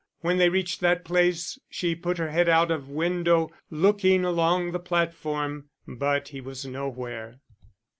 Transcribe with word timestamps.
When 0.21 0.37
they 0.39 0.49
reached 0.49 0.79
that 0.79 1.05
place 1.05 1.59
she 1.69 1.93
put 1.93 2.17
her 2.17 2.31
head 2.31 2.49
out 2.49 2.71
of 2.71 2.89
window, 2.89 3.51
looking 3.69 4.25
along 4.25 4.71
the 4.71 4.79
platform 4.79 5.69
but 5.87 6.29
he 6.29 6.41
was 6.41 6.65
nowhere. 6.65 7.39